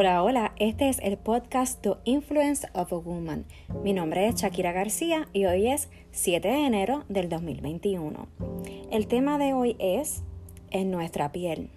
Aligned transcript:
Hola, 0.00 0.22
hola, 0.22 0.52
este 0.60 0.88
es 0.88 1.00
el 1.00 1.16
podcast 1.16 1.82
The 1.82 1.94
Influence 2.04 2.68
of 2.72 2.92
a 2.92 2.96
Woman. 2.98 3.46
Mi 3.82 3.92
nombre 3.92 4.28
es 4.28 4.36
Shakira 4.36 4.70
García 4.70 5.26
y 5.32 5.46
hoy 5.46 5.66
es 5.66 5.88
7 6.12 6.46
de 6.46 6.66
enero 6.66 7.02
del 7.08 7.28
2021. 7.28 8.28
El 8.92 9.08
tema 9.08 9.38
de 9.38 9.54
hoy 9.54 9.74
es 9.80 10.22
en 10.70 10.92
nuestra 10.92 11.32
piel. 11.32 11.70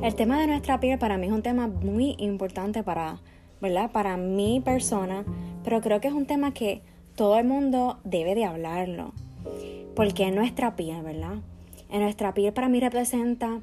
El 0.00 0.14
tema 0.14 0.40
de 0.40 0.46
nuestra 0.46 0.78
piel 0.78 0.96
para 0.96 1.18
mí 1.18 1.26
es 1.26 1.32
un 1.32 1.42
tema 1.42 1.66
muy 1.66 2.14
importante 2.18 2.84
para, 2.84 3.20
¿verdad? 3.60 3.90
Para 3.90 4.16
mi 4.16 4.60
persona, 4.60 5.24
pero 5.64 5.80
creo 5.80 6.00
que 6.00 6.06
es 6.06 6.14
un 6.14 6.26
tema 6.26 6.54
que 6.54 6.82
todo 7.16 7.36
el 7.36 7.48
mundo 7.48 7.98
debe 8.04 8.36
de 8.36 8.44
hablarlo. 8.44 9.12
Porque 9.96 10.22
en 10.22 10.36
nuestra 10.36 10.76
piel, 10.76 11.02
¿verdad? 11.02 11.38
En 11.90 12.02
nuestra 12.02 12.32
piel 12.32 12.52
para 12.52 12.68
mí 12.68 12.78
representa 12.78 13.60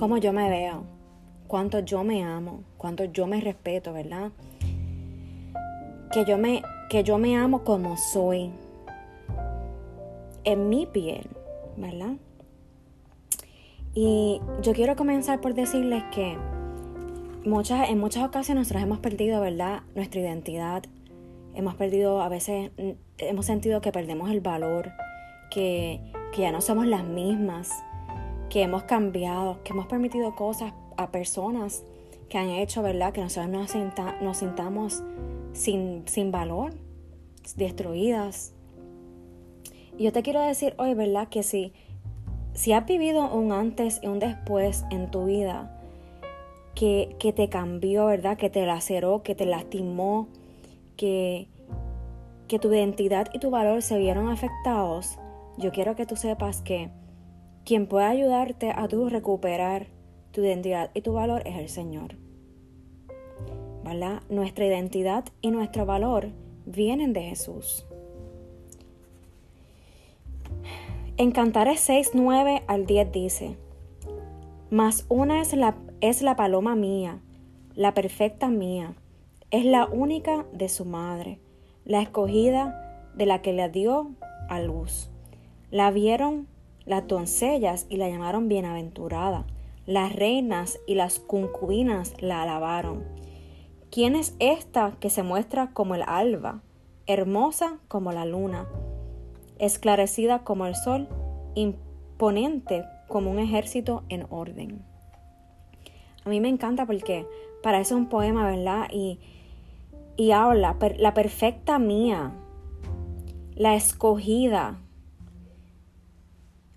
cómo 0.00 0.16
yo 0.16 0.32
me 0.32 0.50
veo, 0.50 0.95
cuánto 1.46 1.80
yo 1.80 2.04
me 2.04 2.24
amo, 2.24 2.62
cuánto 2.76 3.04
yo 3.04 3.26
me 3.26 3.40
respeto, 3.40 3.92
¿verdad? 3.92 4.32
Que 6.12 6.24
yo 6.24 6.38
me, 6.38 6.62
que 6.88 7.02
yo 7.02 7.18
me 7.18 7.36
amo 7.36 7.64
como 7.64 7.96
soy, 7.96 8.50
en 10.44 10.68
mi 10.68 10.86
piel, 10.86 11.28
¿verdad? 11.76 12.14
Y 13.94 14.40
yo 14.62 14.72
quiero 14.72 14.94
comenzar 14.94 15.40
por 15.40 15.54
decirles 15.54 16.04
que 16.12 16.36
muchas, 17.44 17.88
en 17.88 17.98
muchas 17.98 18.24
ocasiones 18.24 18.62
nosotros 18.62 18.82
hemos 18.82 18.98
perdido, 19.00 19.40
¿verdad? 19.40 19.82
Nuestra 19.94 20.20
identidad. 20.20 20.84
Hemos 21.54 21.74
perdido, 21.74 22.20
a 22.20 22.28
veces 22.28 22.70
hemos 23.18 23.46
sentido 23.46 23.80
que 23.80 23.90
perdemos 23.90 24.30
el 24.30 24.40
valor, 24.40 24.92
que, 25.50 26.00
que 26.32 26.42
ya 26.42 26.52
no 26.52 26.60
somos 26.60 26.86
las 26.86 27.04
mismas, 27.04 27.70
que 28.50 28.62
hemos 28.62 28.82
cambiado, 28.84 29.62
que 29.64 29.72
hemos 29.72 29.86
permitido 29.86 30.34
cosas 30.34 30.74
a 30.96 31.10
personas 31.10 31.82
que 32.28 32.38
han 32.38 32.50
hecho, 32.50 32.82
¿verdad? 32.82 33.12
Que 33.12 33.20
nosotros 33.20 33.50
nos, 34.20 34.36
sintamos 34.36 35.02
sin, 35.52 36.02
sin 36.06 36.30
valor, 36.30 36.74
destruidas. 37.56 38.52
Y 39.96 40.04
yo 40.04 40.12
te 40.12 40.22
quiero 40.22 40.40
decir 40.40 40.74
hoy, 40.78 40.94
¿verdad? 40.94 41.28
Que 41.28 41.42
si, 41.42 41.72
si 42.52 42.72
has 42.72 42.84
vivido 42.86 43.32
un 43.32 43.52
antes 43.52 44.00
y 44.02 44.08
un 44.08 44.18
después 44.18 44.84
en 44.90 45.10
tu 45.10 45.26
vida, 45.26 45.72
que, 46.74 47.16
que 47.18 47.32
te 47.32 47.48
cambió, 47.48 48.06
¿verdad? 48.06 48.36
Que 48.36 48.50
te 48.50 48.66
laceró, 48.66 49.22
que 49.22 49.34
te 49.34 49.46
lastimó, 49.46 50.28
que, 50.96 51.48
que 52.48 52.58
tu 52.58 52.72
identidad 52.72 53.28
y 53.32 53.38
tu 53.38 53.50
valor 53.50 53.82
se 53.82 53.98
vieron 53.98 54.28
afectados, 54.28 55.18
yo 55.58 55.72
quiero 55.72 55.96
que 55.96 56.06
tú 56.06 56.16
sepas 56.16 56.60
que 56.60 56.90
quien 57.64 57.86
puede 57.86 58.06
ayudarte 58.06 58.70
a 58.70 58.86
tú 58.88 59.08
recuperar 59.08 59.86
tu 60.36 60.44
identidad 60.44 60.90
y 60.92 61.00
tu 61.00 61.14
valor 61.14 61.40
es 61.46 61.56
el 61.56 61.70
Señor. 61.70 62.14
Nuestra 64.28 64.66
identidad 64.66 65.24
y 65.40 65.50
nuestro 65.50 65.86
valor 65.86 66.28
vienen 66.66 67.14
de 67.14 67.22
Jesús. 67.22 67.86
En 71.16 71.30
Cantares 71.30 71.80
6, 71.80 72.10
9 72.12 72.64
al 72.66 72.84
10 72.84 73.12
dice, 73.12 73.56
Mas 74.68 75.06
una 75.08 75.40
es 75.40 75.54
la, 75.54 75.74
es 76.02 76.20
la 76.20 76.36
paloma 76.36 76.76
mía, 76.76 77.18
la 77.74 77.94
perfecta 77.94 78.48
mía, 78.48 78.92
es 79.50 79.64
la 79.64 79.86
única 79.86 80.44
de 80.52 80.68
su 80.68 80.84
madre, 80.84 81.38
la 81.86 82.02
escogida 82.02 83.08
de 83.16 83.24
la 83.24 83.40
que 83.40 83.54
le 83.54 83.70
dio 83.70 84.10
a 84.50 84.60
luz. 84.60 85.08
La 85.70 85.90
vieron 85.90 86.46
las 86.84 87.08
doncellas 87.08 87.86
y 87.88 87.96
la 87.96 88.10
llamaron 88.10 88.48
bienaventurada 88.48 89.46
las 89.86 90.14
reinas 90.14 90.80
y 90.86 90.94
las 90.94 91.20
concubinas 91.20 92.14
la 92.20 92.42
alabaron. 92.42 93.04
¿Quién 93.90 94.16
es 94.16 94.34
esta 94.40 94.96
que 95.00 95.10
se 95.10 95.22
muestra 95.22 95.70
como 95.72 95.94
el 95.94 96.02
alba, 96.06 96.60
hermosa 97.06 97.78
como 97.88 98.12
la 98.12 98.26
luna, 98.26 98.66
esclarecida 99.58 100.40
como 100.40 100.66
el 100.66 100.74
sol, 100.74 101.08
imponente 101.54 102.84
como 103.08 103.30
un 103.30 103.38
ejército 103.38 104.02
en 104.08 104.26
orden? 104.28 104.82
A 106.24 106.28
mí 106.28 106.40
me 106.40 106.48
encanta 106.48 106.84
porque 106.84 107.26
parece 107.62 107.94
un 107.94 108.08
poema, 108.08 108.44
¿verdad? 108.50 108.88
Y, 108.92 109.20
y 110.16 110.32
habla, 110.32 110.76
la 110.98 111.14
perfecta 111.14 111.78
mía, 111.78 112.32
la 113.54 113.76
escogida, 113.76 114.80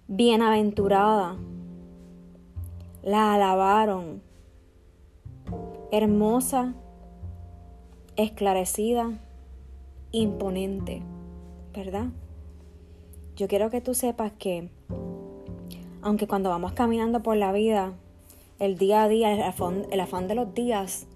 bienaventurada, 0.08 1.38
la 3.04 3.34
alabaron, 3.34 4.22
hermosa, 5.92 6.74
esclarecida, 8.16 9.20
imponente, 10.12 11.02
¿verdad? 11.74 12.08
Yo 13.36 13.48
quiero 13.48 13.70
que 13.70 13.80
tú 13.80 13.94
sepas 13.94 14.34
que, 14.34 14.70
aunque 16.02 16.28
cuando 16.28 16.50
vamos 16.50 16.74
caminando 16.74 17.24
por 17.24 17.38
la 17.38 17.52
vida, 17.52 17.94
el 18.60 18.78
día 18.78 19.04
a 19.04 19.08
día, 19.08 19.31
el 19.31 19.42
afán, 19.42 19.86
el 19.92 20.00
afán 20.02 20.28
de 20.28 20.36
los 20.36 20.54
días, 20.54 21.08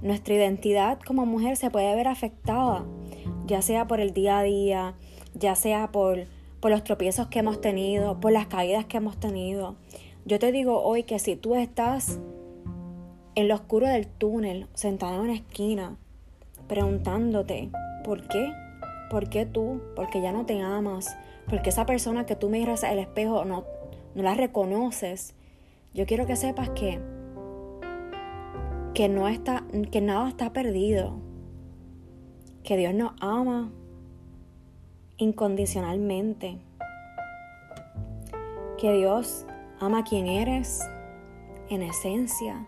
nuestra 0.00 0.34
identidad 0.34 0.98
como 1.06 1.26
mujer 1.26 1.56
se 1.56 1.70
puede 1.70 1.94
ver 1.94 2.08
afectada, 2.08 2.86
ya 3.46 3.60
sea 3.60 3.86
por 3.86 4.00
el 4.00 4.14
día 4.14 4.38
a 4.38 4.42
día, 4.42 4.94
ya 5.34 5.54
sea 5.54 5.92
por, 5.92 6.26
por 6.60 6.70
los 6.70 6.84
tropiezos 6.84 7.28
que 7.28 7.40
hemos 7.40 7.60
tenido, 7.60 8.18
por 8.20 8.32
las 8.32 8.46
caídas 8.46 8.86
que 8.86 8.96
hemos 8.96 9.18
tenido, 9.18 9.76
yo 10.26 10.40
te 10.40 10.50
digo 10.50 10.82
hoy 10.82 11.04
que 11.04 11.20
si 11.20 11.36
tú 11.36 11.54
estás 11.54 12.18
en 13.36 13.46
lo 13.46 13.54
oscuro 13.54 13.86
del 13.86 14.08
túnel, 14.08 14.66
sentado 14.74 15.14
en 15.14 15.20
una 15.20 15.34
esquina, 15.34 15.96
preguntándote, 16.66 17.70
¿por 18.02 18.26
qué? 18.26 18.52
¿Por 19.08 19.28
qué 19.28 19.46
tú? 19.46 19.80
Porque 19.94 20.20
ya 20.20 20.32
no 20.32 20.44
te 20.44 20.60
amas, 20.60 21.16
porque 21.48 21.70
esa 21.70 21.86
persona 21.86 22.26
que 22.26 22.34
tú 22.34 22.48
miras 22.48 22.82
al 22.82 22.98
espejo 22.98 23.44
no, 23.44 23.64
no 24.16 24.22
la 24.24 24.34
reconoces. 24.34 25.36
Yo 25.94 26.06
quiero 26.06 26.26
que 26.26 26.34
sepas 26.34 26.70
que, 26.70 26.98
que, 28.94 29.08
no 29.08 29.28
está, 29.28 29.64
que 29.92 30.00
nada 30.00 30.28
está 30.28 30.52
perdido, 30.52 31.20
que 32.64 32.76
Dios 32.76 32.94
nos 32.94 33.12
ama 33.20 33.70
incondicionalmente, 35.18 36.58
que 38.76 38.92
Dios 38.92 39.46
Ama 39.78 40.04
quien 40.04 40.26
eres 40.26 40.80
en 41.68 41.82
esencia, 41.82 42.66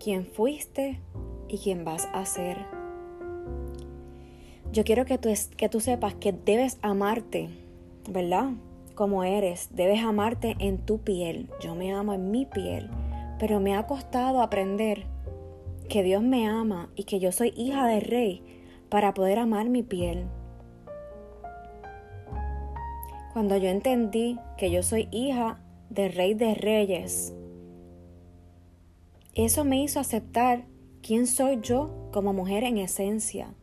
quien 0.00 0.26
fuiste 0.26 1.00
y 1.46 1.58
quien 1.58 1.84
vas 1.84 2.08
a 2.12 2.24
ser. 2.24 2.66
Yo 4.72 4.82
quiero 4.82 5.04
que 5.04 5.16
tú, 5.16 5.28
que 5.56 5.68
tú 5.68 5.78
sepas 5.78 6.14
que 6.14 6.32
debes 6.32 6.80
amarte, 6.82 7.50
¿verdad? 8.10 8.50
Como 8.96 9.22
eres, 9.22 9.68
debes 9.70 10.02
amarte 10.02 10.56
en 10.58 10.78
tu 10.78 10.98
piel. 10.98 11.48
Yo 11.60 11.76
me 11.76 11.92
amo 11.92 12.14
en 12.14 12.32
mi 12.32 12.46
piel, 12.46 12.90
pero 13.38 13.60
me 13.60 13.76
ha 13.76 13.86
costado 13.86 14.42
aprender 14.42 15.06
que 15.88 16.02
Dios 16.02 16.20
me 16.20 16.48
ama 16.48 16.90
y 16.96 17.04
que 17.04 17.20
yo 17.20 17.30
soy 17.30 17.54
hija 17.56 17.86
del 17.86 18.02
rey 18.02 18.42
para 18.88 19.14
poder 19.14 19.38
amar 19.38 19.68
mi 19.68 19.84
piel. 19.84 20.26
Cuando 23.32 23.56
yo 23.56 23.68
entendí 23.68 24.36
que 24.56 24.72
yo 24.72 24.82
soy 24.82 25.08
hija 25.12 25.60
de 25.90 26.08
Rey 26.08 26.34
de 26.34 26.54
Reyes. 26.54 27.34
Eso 29.34 29.64
me 29.64 29.82
hizo 29.82 30.00
aceptar 30.00 30.64
quién 31.02 31.26
soy 31.26 31.60
yo 31.60 32.08
como 32.12 32.32
mujer 32.32 32.64
en 32.64 32.78
esencia. 32.78 33.54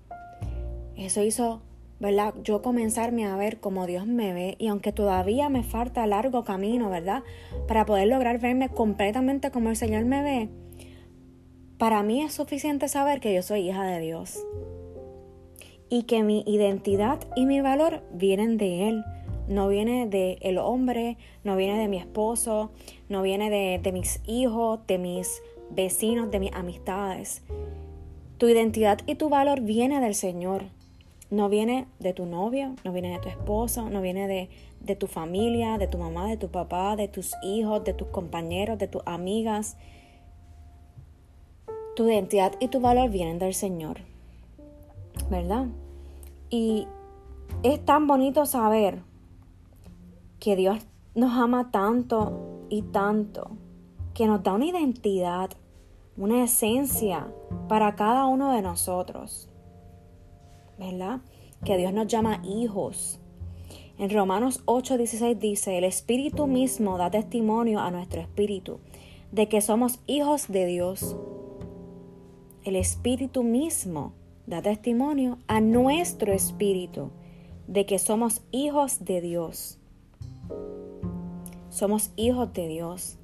Eso 0.96 1.24
hizo, 1.24 1.62
¿verdad? 2.00 2.36
Yo 2.44 2.62
comenzarme 2.62 3.26
a 3.26 3.36
ver 3.36 3.60
como 3.60 3.88
Dios 3.88 4.06
me 4.06 4.34
ve 4.34 4.56
y 4.60 4.68
aunque 4.68 4.92
todavía 4.92 5.50
me 5.50 5.64
falta 5.64 6.06
largo 6.06 6.44
camino, 6.44 6.90
¿verdad? 6.90 7.24
Para 7.68 7.86
poder 7.86 8.08
lograr 8.08 8.40
verme 8.40 8.70
completamente 8.70 9.52
como 9.52 9.70
el 9.70 9.76
Señor 9.76 10.06
me 10.06 10.22
ve, 10.22 10.50
para 11.78 12.04
mí 12.04 12.22
es 12.22 12.34
suficiente 12.34 12.88
saber 12.88 13.20
que 13.20 13.34
yo 13.34 13.42
soy 13.42 13.68
hija 13.68 13.84
de 13.84 14.00
Dios 14.00 14.46
y 15.90 16.04
que 16.04 16.24
mi 16.24 16.44
identidad 16.48 17.20
y 17.36 17.46
mi 17.46 17.62
valor 17.62 18.04
vienen 18.14 18.58
de 18.58 18.90
Él 18.90 19.04
no 19.48 19.68
viene 19.68 20.08
de 20.08 20.38
el 20.42 20.58
hombre, 20.58 21.18
no 21.44 21.56
viene 21.56 21.78
de 21.78 21.88
mi 21.88 21.98
esposo, 21.98 22.72
no 23.10 23.22
viene 23.22 23.50
de, 23.50 23.80
de 23.82 23.92
mis 23.92 24.22
hijos, 24.26 24.80
de 24.88 24.98
mis 24.98 25.42
vecinos, 25.70 26.32
de 26.32 26.40
mis 26.40 26.54
amistades. 26.54 27.42
Tu 28.38 28.48
identidad 28.48 29.00
y 29.06 29.16
tu 29.16 29.30
valor 29.30 29.62
viene 29.62 30.00
del 30.00 30.16
Señor. 30.16 30.64
No 31.30 31.50
viene 31.50 31.88
de 32.00 32.14
tu 32.14 32.26
novio, 32.26 32.76
no 32.84 32.92
viene 32.92 33.12
de 33.12 33.20
tu 33.20 33.28
esposo, 33.28 33.90
no 33.90 34.02
viene 34.02 34.28
de, 34.28 34.50
de 34.82 34.96
tu 34.96 35.08
familia, 35.08 35.78
de 35.78 35.88
tu 35.88 35.98
mamá, 35.98 36.28
de 36.28 36.38
tu 36.38 36.50
papá, 36.50 36.96
de 36.96 37.08
tus 37.08 37.34
hijos, 37.42 37.84
de 37.84 37.94
tus 37.94 38.08
compañeros, 38.10 38.78
de 38.78 38.88
tus 38.88 39.02
amigas. 39.06 39.78
Tu 41.96 42.08
identidad 42.08 42.54
y 42.60 42.68
tu 42.68 42.82
valor 42.82 43.10
vienen 43.10 43.40
del 43.40 43.56
Señor. 43.56 44.02
¿Verdad? 45.30 45.68
Y 46.50 46.88
es 47.64 47.84
tan 47.84 48.08
bonito 48.08 48.46
saber 48.46 49.00
que 50.44 50.58
Dios 50.58 50.86
nos 51.16 51.32
ama 51.38 51.72
tanto 51.72 52.66
y 52.70 52.82
tanto, 52.82 53.52
que 54.14 54.28
nos 54.28 54.44
da 54.44 54.52
una 54.52 54.66
identidad, 54.66 55.50
una 56.18 56.44
esencia 56.44 57.34
para 57.70 57.96
cada 57.96 58.26
uno 58.26 58.52
de 58.52 58.62
nosotros. 58.62 59.48
¿Verdad? 60.78 61.22
Que 61.64 61.78
Dios 61.78 61.94
nos 61.94 62.08
llama 62.08 62.42
hijos. 62.44 63.22
En 63.98 64.10
Romanos 64.10 64.66
8:16 64.66 65.40
dice, 65.40 65.78
el 65.78 65.86
Espíritu 65.86 66.46
mismo 66.46 66.98
da 66.98 67.10
testimonio 67.10 67.80
a 67.80 67.90
nuestro 67.90 68.20
espíritu 68.20 68.82
de 69.32 69.48
que 69.48 69.62
somos 69.62 70.02
hijos 70.08 70.50
de 70.50 70.66
Dios. 70.66 71.16
El 72.66 72.76
Espíritu 72.76 73.44
mismo 73.44 74.12
da 74.46 74.62
testimonio 74.62 75.38
a 75.48 75.62
nuestro 75.62 76.34
espíritu 76.34 77.12
de 77.66 77.86
que 77.86 77.98
somos 77.98 78.42
hijos 78.52 79.06
de 79.06 79.22
Dios. 79.22 79.80
Somos 81.70 82.12
hijos 82.16 82.54
de 82.54 82.68
Dios. 82.68 83.18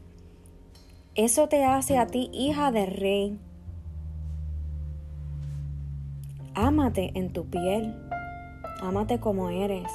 Eso 1.16 1.48
te 1.50 1.66
hace 1.66 1.98
a 1.98 2.08
ti 2.08 2.30
hija 2.34 2.72
de 2.72 2.86
rey. 2.86 3.40
Ámate 6.56 7.12
en 7.16 7.32
tu 7.32 7.46
piel. 7.46 7.96
Ámate 8.82 9.20
como 9.20 9.50
eres. 9.50 9.92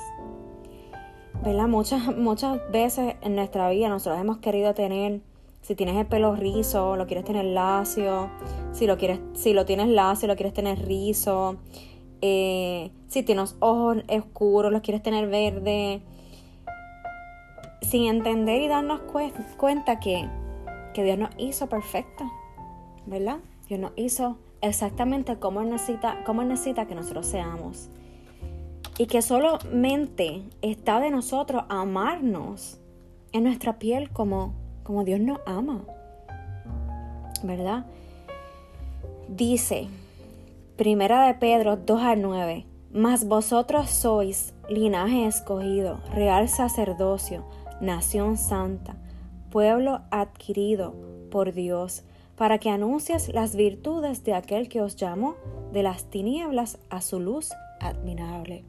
¿verdad? 1.42 1.68
Muchas, 1.68 2.16
muchas 2.16 2.60
veces 2.70 3.16
en 3.22 3.36
nuestra 3.36 3.68
vida 3.70 3.88
nosotros 3.88 4.20
hemos 4.20 4.38
querido 4.38 4.74
tener, 4.74 5.20
si 5.60 5.74
tienes 5.74 5.96
el 5.96 6.06
pelo 6.06 6.34
rizo, 6.34 6.96
lo 6.96 7.06
quieres 7.06 7.24
tener 7.24 7.44
lacio, 7.44 8.30
si 8.72 8.86
lo, 8.86 8.96
quieres, 8.96 9.20
si 9.34 9.52
lo 9.52 9.64
tienes 9.64 9.88
lacio, 9.88 10.28
lo 10.28 10.36
quieres 10.36 10.54
tener 10.54 10.86
rizo, 10.86 11.56
eh, 12.22 12.90
si 13.08 13.22
tienes 13.22 13.56
ojos 13.60 13.98
oscuros, 14.08 14.72
los 14.72 14.80
quieres 14.80 15.02
tener 15.02 15.28
verde, 15.28 16.02
sin 17.94 18.06
entender 18.06 18.60
y 18.60 18.66
darnos 18.66 19.02
cuenta 19.56 20.00
que, 20.00 20.28
que 20.94 21.04
Dios 21.04 21.16
nos 21.16 21.30
hizo 21.38 21.68
perfecta, 21.68 22.28
¿verdad? 23.06 23.36
Dios 23.68 23.78
nos 23.78 23.92
hizo 23.94 24.36
exactamente 24.62 25.36
como 25.36 25.62
necesita, 25.62 26.24
como 26.24 26.42
necesita 26.42 26.86
que 26.86 26.96
nosotros 26.96 27.24
seamos 27.24 27.88
y 28.98 29.06
que 29.06 29.22
solamente 29.22 30.42
está 30.60 30.98
de 30.98 31.12
nosotros 31.12 31.62
amarnos 31.68 32.80
en 33.30 33.44
nuestra 33.44 33.78
piel 33.78 34.10
como, 34.10 34.54
como 34.82 35.04
Dios 35.04 35.20
nos 35.20 35.38
ama. 35.46 35.84
¿Verdad? 37.44 37.86
Dice, 39.28 39.86
Primera 40.76 41.28
de 41.28 41.34
Pedro 41.34 41.76
2 41.76 42.02
al 42.02 42.22
9, 42.22 42.66
mas 42.92 43.28
vosotros 43.28 43.88
sois 43.88 44.52
linaje 44.68 45.26
escogido, 45.26 46.00
real 46.12 46.48
sacerdocio, 46.48 47.44
nación 47.84 48.36
santa, 48.36 48.96
pueblo 49.50 50.00
adquirido 50.10 50.94
por 51.30 51.52
Dios, 51.52 52.02
para 52.36 52.58
que 52.58 52.70
anuncies 52.70 53.32
las 53.32 53.54
virtudes 53.54 54.24
de 54.24 54.34
aquel 54.34 54.68
que 54.68 54.80
os 54.80 54.96
llamó 54.96 55.36
de 55.72 55.82
las 55.82 56.10
tinieblas 56.10 56.78
a 56.90 57.00
su 57.00 57.20
luz 57.20 57.52
admirable. 57.80 58.64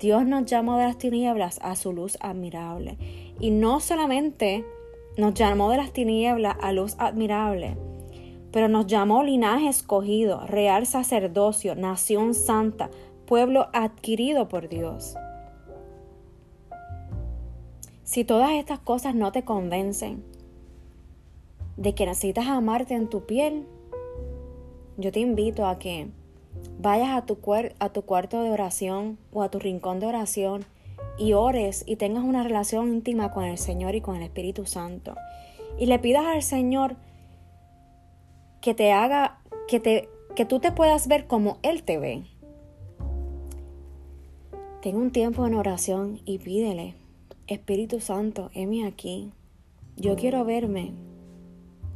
Dios 0.00 0.24
nos 0.26 0.44
llamó 0.44 0.78
de 0.78 0.84
las 0.84 0.98
tinieblas 0.98 1.58
a 1.60 1.74
su 1.74 1.92
luz 1.92 2.16
admirable. 2.20 2.96
Y 3.40 3.50
no 3.50 3.80
solamente 3.80 4.64
nos 5.16 5.34
llamó 5.34 5.70
de 5.70 5.78
las 5.78 5.92
tinieblas 5.92 6.56
a 6.60 6.72
luz 6.72 6.94
admirable, 6.98 7.76
pero 8.52 8.68
nos 8.68 8.86
llamó 8.86 9.24
linaje 9.24 9.68
escogido, 9.68 10.46
real 10.46 10.86
sacerdocio, 10.86 11.74
nación 11.74 12.34
santa, 12.34 12.90
pueblo 13.26 13.68
adquirido 13.72 14.48
por 14.48 14.68
Dios. 14.68 15.16
Si 18.08 18.24
todas 18.24 18.52
estas 18.52 18.78
cosas 18.78 19.14
no 19.14 19.32
te 19.32 19.44
convencen 19.44 20.24
de 21.76 21.94
que 21.94 22.06
necesitas 22.06 22.46
amarte 22.46 22.94
en 22.94 23.10
tu 23.10 23.26
piel, 23.26 23.66
yo 24.96 25.12
te 25.12 25.20
invito 25.20 25.66
a 25.66 25.78
que 25.78 26.08
vayas 26.78 27.10
a 27.10 27.26
tu, 27.26 27.36
a 27.78 27.88
tu 27.90 28.02
cuarto 28.06 28.42
de 28.42 28.50
oración 28.50 29.18
o 29.30 29.42
a 29.42 29.50
tu 29.50 29.58
rincón 29.58 30.00
de 30.00 30.06
oración 30.06 30.64
y 31.18 31.34
ores 31.34 31.84
y 31.86 31.96
tengas 31.96 32.24
una 32.24 32.42
relación 32.42 32.88
íntima 32.88 33.30
con 33.30 33.44
el 33.44 33.58
Señor 33.58 33.94
y 33.94 34.00
con 34.00 34.16
el 34.16 34.22
Espíritu 34.22 34.64
Santo. 34.64 35.14
Y 35.78 35.84
le 35.84 35.98
pidas 35.98 36.24
al 36.24 36.42
Señor 36.42 36.96
que 38.62 38.72
te 38.72 38.90
haga, 38.90 39.42
que, 39.68 39.80
te, 39.80 40.08
que 40.34 40.46
tú 40.46 40.60
te 40.60 40.72
puedas 40.72 41.08
ver 41.08 41.26
como 41.26 41.58
Él 41.60 41.82
te 41.82 41.98
ve. 41.98 42.24
Ten 44.80 44.96
un 44.96 45.10
tiempo 45.10 45.46
en 45.46 45.52
oración 45.52 46.22
y 46.24 46.38
pídele, 46.38 46.94
Espíritu 47.48 47.98
Santo, 47.98 48.50
heme 48.52 48.86
aquí. 48.86 49.32
Yo 49.96 50.16
quiero 50.16 50.44
verme. 50.44 50.92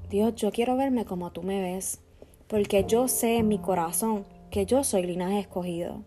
Dios, 0.09 0.35
yo 0.35 0.51
quiero 0.51 0.79
verme 0.79 1.05
como 1.05 1.31
tú 1.31 1.43
me 1.43 1.61
ves. 1.61 2.01
Porque 2.49 2.87
yo 2.89 3.07
sé 3.07 3.37
en 3.37 3.49
mi 3.49 3.59
corazón 3.59 4.25
que 4.51 4.65
yo 4.65 4.83
soy 4.83 5.03
linaje 5.03 5.41
escogido, 5.41 6.05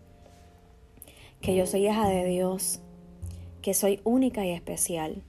que 1.40 1.54
yo 1.54 1.64
soy 1.64 1.86
hija 1.86 2.08
de 2.08 2.24
Dios, 2.24 2.80
que 3.62 3.72
soy 3.72 4.00
única 4.02 4.44
y 4.44 4.50
especial. 4.50 5.22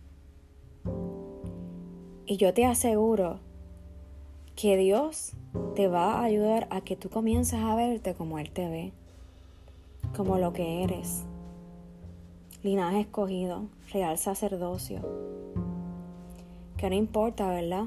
Y 2.26 2.38
yo 2.38 2.56
te 2.56 2.66
aseguro 2.66 3.40
que 4.56 4.78
Dios 4.78 5.34
te 5.76 5.88
va 5.88 6.16
a 6.16 6.24
ayudar 6.24 6.68
a 6.72 6.82
que 6.82 6.96
tú 6.96 7.12
comiences 7.12 7.60
a 7.60 7.76
verte 7.76 8.16
como 8.16 8.40
Él 8.40 8.50
te 8.50 8.68
ve, 8.68 8.94
como 10.16 10.40
lo 10.40 10.54
que 10.54 10.84
eres. 10.84 11.24
Linaje 12.68 13.00
escogido, 13.00 13.70
real 13.94 14.18
sacerdocio. 14.18 15.00
Que 16.76 16.90
no 16.90 16.98
importa, 16.98 17.48
¿verdad? 17.48 17.86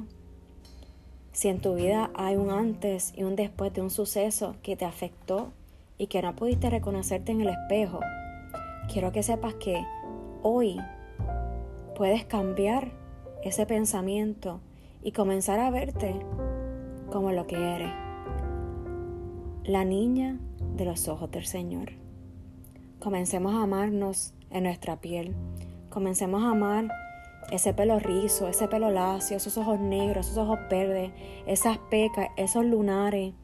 Si 1.33 1.49
en 1.49 1.61
tu 1.61 1.75
vida 1.75 2.11
hay 2.15 2.37
un 2.37 2.49
antes 2.49 3.13
y 3.15 3.25
un 3.25 3.37
después 3.37 3.75
de 3.75 3.83
un 3.83 3.91
suceso 3.91 4.57
que 4.63 4.77
te 4.77 4.87
afectó 4.87 5.53
y 5.99 6.07
que 6.07 6.23
no 6.23 6.35
pudiste 6.35 6.71
reconocerte 6.71 7.31
en 7.31 7.43
el 7.43 7.49
espejo, 7.49 8.01
quiero 8.91 9.13
que 9.13 9.23
sepas 9.23 9.53
que 9.53 9.85
hoy 10.43 10.81
puedes 11.95 12.25
cambiar 12.25 12.91
ese 13.45 13.67
pensamiento 13.67 14.61
y 15.03 15.13
comenzar 15.13 15.61
a 15.61 15.69
verte 15.69 16.19
como 17.13 17.33
lo 17.33 17.47
que 17.47 17.57
eres, 17.57 17.93
la 19.63 19.85
niña 19.85 20.39
de 20.75 20.87
los 20.87 21.07
ojos 21.07 21.31
del 21.31 21.45
Señor. 21.45 21.93
Comencemos 22.99 23.53
a 23.53 23.65
amarnos 23.65 24.33
en 24.51 24.65
nuestra 24.65 25.01
piel, 25.01 25.35
comencemos 25.89 26.43
a 26.43 26.51
amar 26.51 26.89
ese 27.51 27.75
pelo 27.75 27.99
rizo, 27.99 28.49
ese 28.49 28.69
pelo 28.69 28.91
lacio, 28.91 29.37
esos 29.37 29.59
ojos 29.59 29.81
negros, 29.81 30.27
esos 30.27 30.39
ojos 30.39 30.59
verdes, 30.71 31.11
esas 31.47 31.79
pecas, 31.79 32.29
esos 32.37 32.65
lunares. 32.65 33.35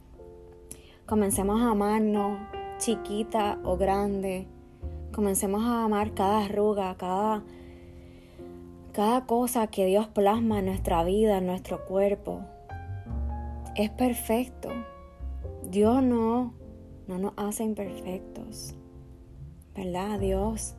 Comencemos 1.06 1.60
a 1.60 1.70
amarnos, 1.70 2.38
chiquita 2.78 3.58
o 3.64 3.76
grande. 3.76 4.46
Comencemos 5.12 5.64
a 5.64 5.84
amar 5.84 6.14
cada 6.14 6.44
arruga, 6.44 6.94
cada, 6.96 7.42
cada 8.92 9.26
cosa 9.26 9.66
que 9.68 9.86
Dios 9.86 10.06
plasma 10.08 10.60
en 10.60 10.66
nuestra 10.66 11.02
vida, 11.04 11.38
en 11.38 11.46
nuestro 11.46 11.84
cuerpo. 11.84 12.42
Es 13.74 13.90
perfecto. 13.90 14.68
Dios 15.64 16.02
no, 16.02 16.54
no 17.08 17.18
nos 17.18 17.32
hace 17.36 17.64
imperfectos. 17.64 18.74
¿Verdad? 19.74 20.18
Dios 20.20 20.76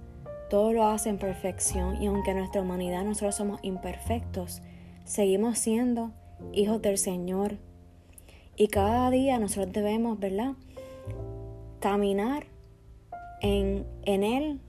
todo 0.49 0.71
lo 0.73 0.85
hace 0.85 1.09
en 1.09 1.17
perfección 1.17 2.01
y 2.01 2.07
aunque 2.07 2.31
en 2.31 2.37
nuestra 2.37 2.61
humanidad 2.61 3.03
nosotros 3.03 3.35
somos 3.35 3.59
imperfectos, 3.63 4.61
seguimos 5.03 5.59
siendo 5.59 6.11
hijos 6.53 6.81
del 6.81 6.97
Señor. 6.97 7.57
Y 8.55 8.69
cada 8.69 9.09
día 9.11 9.39
nosotros 9.39 9.73
debemos, 9.73 10.19
¿verdad? 10.19 10.53
Caminar 11.79 12.47
en, 13.41 13.85
en 14.03 14.23
Él, 14.23 14.61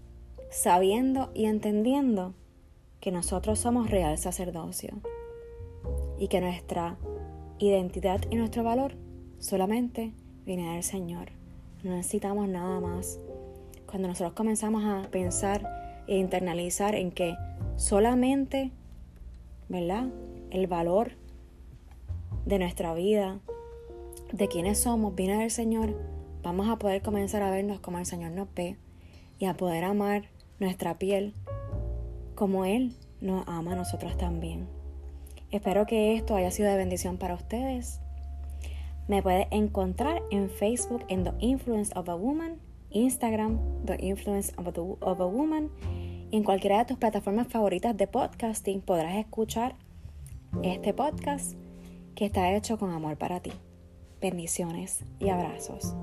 sabiendo 0.50 1.30
y 1.34 1.46
entendiendo 1.46 2.34
que 3.00 3.12
nosotros 3.12 3.58
somos 3.58 3.90
real 3.90 4.18
sacerdocio 4.18 5.00
y 6.18 6.28
que 6.28 6.40
nuestra 6.40 6.98
identidad 7.58 8.20
y 8.30 8.36
nuestro 8.36 8.64
valor 8.64 8.96
solamente 9.38 10.12
viene 10.44 10.74
del 10.74 10.82
Señor. 10.82 11.30
No 11.82 11.92
necesitamos 11.92 12.48
nada 12.48 12.80
más 12.80 13.20
cuando 13.88 14.08
nosotros 14.08 14.34
comenzamos 14.34 14.84
a 14.84 15.08
pensar 15.10 16.04
e 16.06 16.18
internalizar 16.18 16.94
en 16.94 17.10
que 17.10 17.36
solamente, 17.76 18.70
¿verdad? 19.68 20.08
El 20.50 20.66
valor 20.66 21.12
de 22.44 22.58
nuestra 22.58 22.92
vida, 22.94 23.40
de 24.32 24.48
quienes 24.48 24.78
somos, 24.78 25.14
viene 25.14 25.38
del 25.38 25.50
Señor, 25.50 25.96
vamos 26.42 26.68
a 26.68 26.76
poder 26.76 27.00
comenzar 27.02 27.42
a 27.42 27.50
vernos 27.50 27.80
como 27.80 27.98
el 27.98 28.06
Señor 28.06 28.32
nos 28.32 28.52
ve 28.54 28.76
y 29.38 29.46
a 29.46 29.54
poder 29.54 29.84
amar 29.84 30.28
nuestra 30.60 30.98
piel 30.98 31.32
como 32.34 32.66
Él 32.66 32.94
nos 33.20 33.46
ama 33.48 33.72
a 33.72 33.76
nosotros 33.76 34.16
también. 34.18 34.68
Espero 35.50 35.86
que 35.86 36.14
esto 36.14 36.36
haya 36.36 36.50
sido 36.50 36.70
de 36.70 36.76
bendición 36.76 37.16
para 37.16 37.34
ustedes. 37.34 38.00
Me 39.08 39.22
puedes 39.22 39.46
encontrar 39.50 40.22
en 40.30 40.50
Facebook 40.50 41.04
en 41.08 41.24
The 41.24 41.32
Influence 41.40 41.98
of 41.98 42.10
a 42.10 42.14
Woman 42.14 42.58
Instagram, 42.90 43.58
The 43.84 43.96
Influence 44.00 44.52
of 44.56 44.68
a, 44.68 45.26
Woman. 45.26 45.70
En 46.30 46.44
cualquiera 46.44 46.78
de 46.78 46.84
tus 46.84 46.98
plataformas 46.98 47.48
favoritas 47.48 47.96
de 47.96 48.06
podcasting 48.06 48.80
podrás 48.80 49.16
escuchar 49.16 49.76
este 50.62 50.92
podcast 50.94 51.54
que 52.14 52.26
está 52.26 52.52
hecho 52.52 52.78
con 52.78 52.90
amor 52.90 53.16
para 53.16 53.40
ti. 53.40 53.52
Bendiciones 54.20 55.04
y 55.20 55.28
abrazos. 55.28 55.94